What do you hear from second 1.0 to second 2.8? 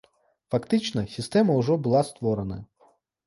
сістэма ўжо была створаная.